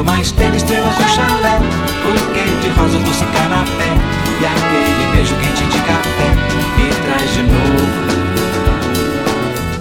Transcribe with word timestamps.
Quero 0.00 0.12
mais 0.12 0.32
ter 0.32 0.54
estrelas 0.54 0.98
no 0.98 1.08
chalé, 1.10 1.58
buquê 2.02 2.44
de 2.62 2.70
rosa, 2.70 2.98
doce 3.00 3.22
canapé. 3.26 3.92
E 4.40 4.46
aquele 4.46 5.04
beijo 5.14 5.34
quente 5.34 5.62
de 5.64 5.78
café, 5.80 6.28
me 6.78 6.88
traz 7.04 7.30
de 7.34 7.42
novo. 7.42 7.84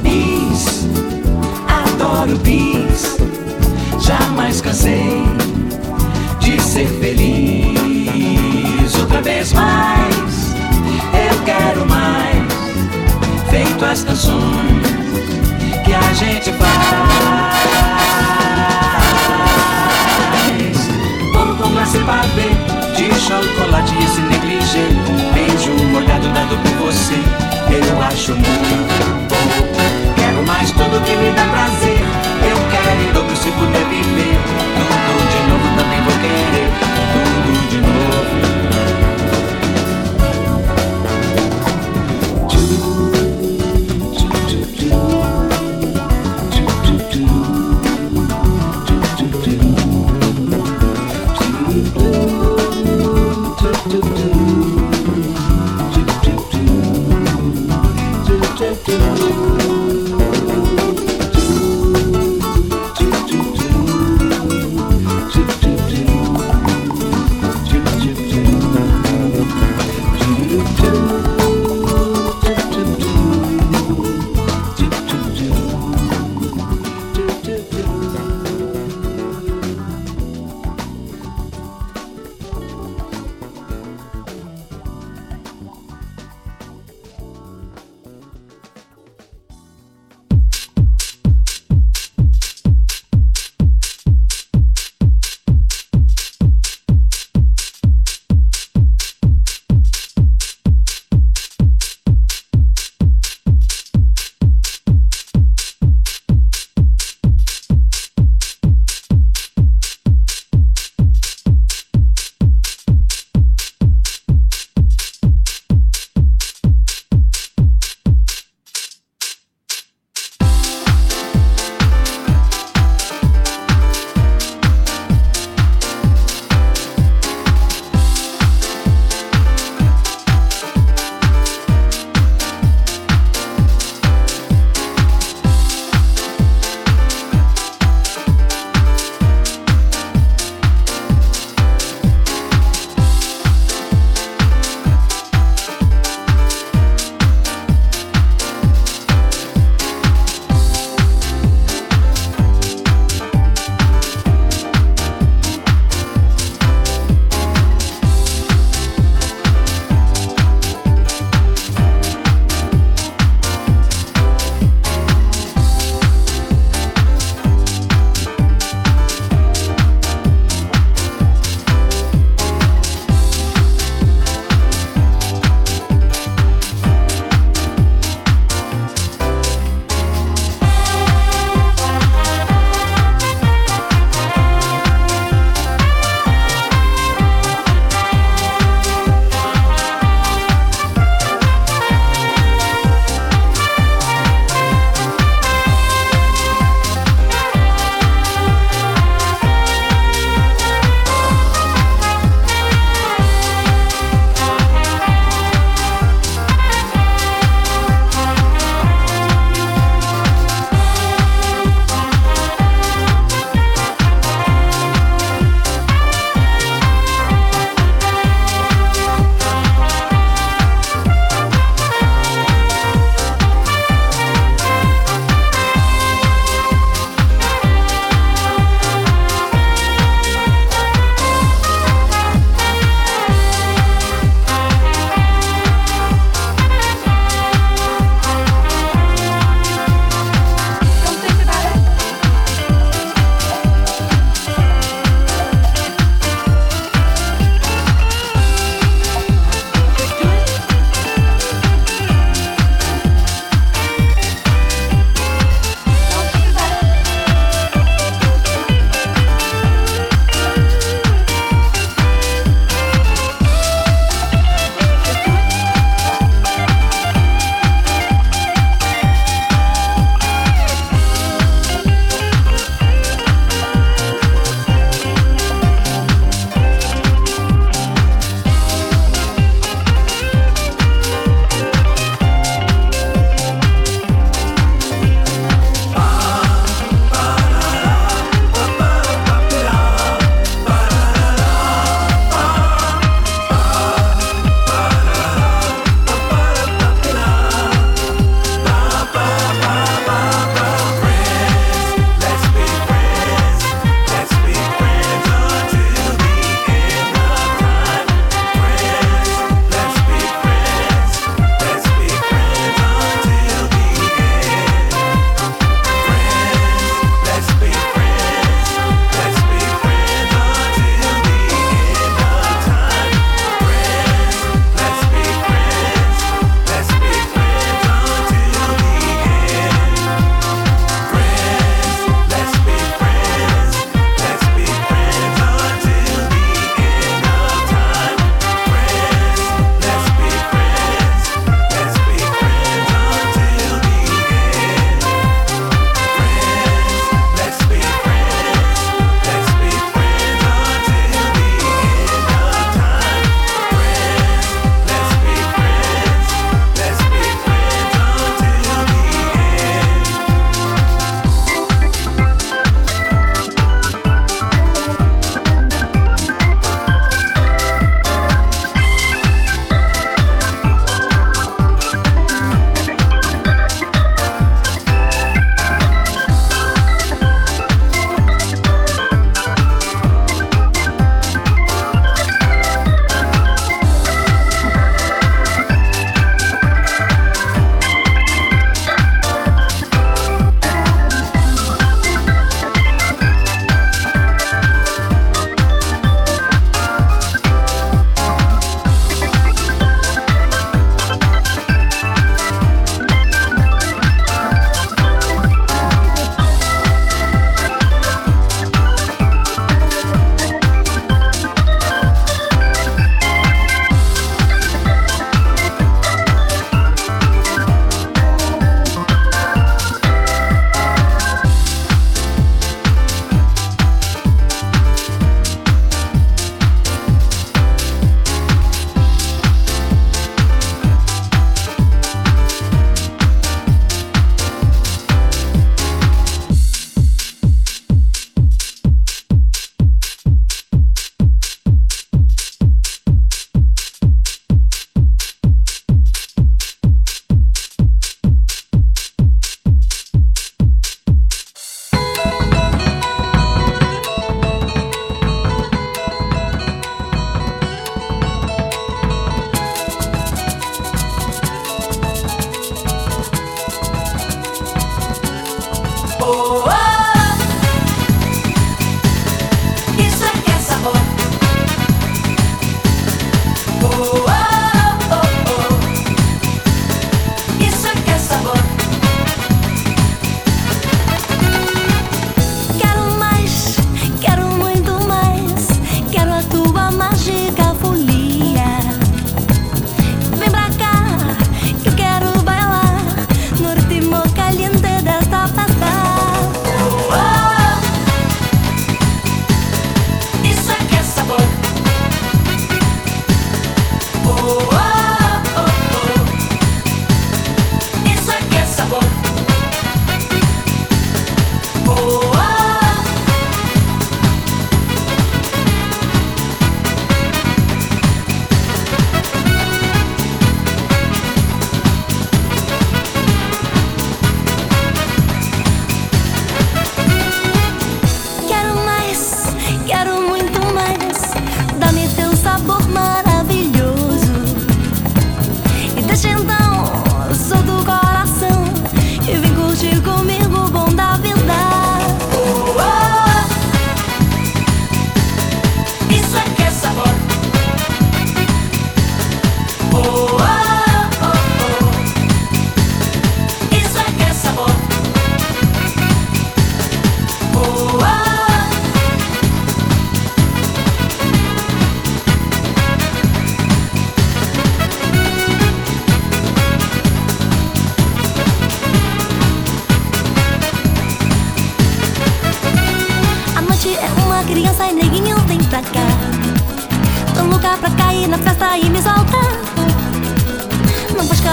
Bis, 0.04 0.90
adoro 1.70 2.38
bis, 2.40 3.16
jamais 4.02 4.60
cansei 4.60 5.24
de 6.42 6.62
ser 6.62 6.88
feliz 7.00 8.94
outra 9.00 9.22
vez 9.22 9.54
mais. 9.54 10.54
Eu 11.14 11.42
quero 11.46 11.86
mais, 11.86 12.44
feito 13.50 13.86
as 13.86 14.04
canções 14.04 14.84
que 15.86 15.94
a 15.94 16.14
gente 16.14 16.52
faz. 16.52 17.59
Chocolate 23.30 23.94
e 23.94 24.04
esse 24.04 24.22
negligê. 24.22 24.88
Beijo 25.34 25.72
molhado 25.92 26.28
dado 26.30 26.58
por 26.58 26.88
você, 26.88 27.14
eu 27.70 28.02
acho 28.02 28.34
muito 28.34 29.30
pouco. 29.30 30.16
Quero 30.16 30.44
mais 30.48 30.72
tudo 30.72 31.00
que 31.06 31.16
me 31.16 31.32
dá 31.34 31.46
prazer. 31.46 32.00
Eu 32.50 32.58
quero 32.72 33.02
em 33.02 33.14
dobro 33.14 33.36
se 33.36 33.52
puder 33.52 33.86
viver. 33.86 34.99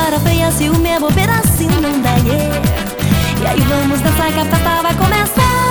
Cara 0.06 0.20
feia 0.20 0.52
se 0.52 0.70
o 0.70 0.78
meu 0.78 1.08
pedacinho 1.08 1.80
não 1.80 2.00
dá, 2.00 2.14
yeah. 2.18 2.62
E 3.42 3.44
aí 3.44 3.60
vamos 3.62 4.00
dançar 4.00 4.32
que 4.32 4.38
a 4.38 4.44
festa 4.44 4.80
vai 4.80 4.94
começar. 4.94 5.65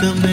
Brasil 0.00 0.27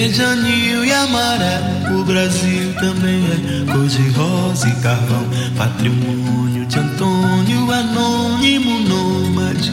verde, 0.00 0.22
anil 0.22 0.84
e 0.84 0.92
amarelo. 0.92 2.00
O 2.00 2.04
Brasil 2.04 2.72
também 2.74 3.22
é 3.26 3.72
cor 3.72 3.86
de 3.86 4.08
rosa 4.10 4.68
e 4.68 4.74
carvão. 4.80 5.26
Patrimônio 5.56 6.64
de 6.66 6.78
Antônio, 6.78 7.70
anônimo 7.70 8.80
nômade. 8.88 9.72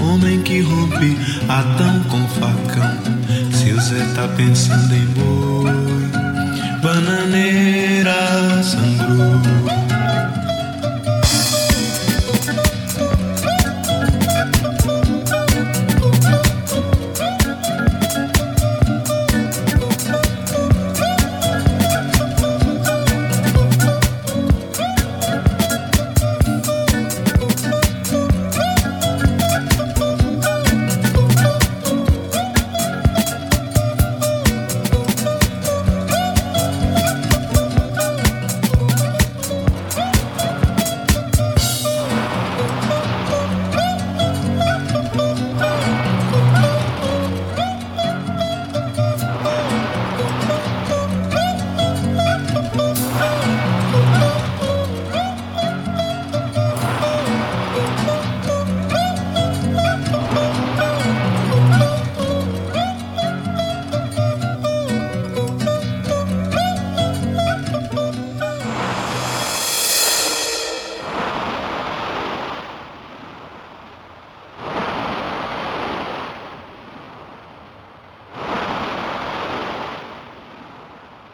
Homem 0.00 0.42
que 0.42 0.60
rompe 0.60 1.16
Adão 1.48 2.02
com 2.08 2.26
facão. 2.28 2.98
Se 3.52 3.72
o 3.72 3.80
Zé 3.80 4.04
tá 4.14 4.26
pensando 4.28 4.92
em 4.94 5.06
boi, 5.06 5.49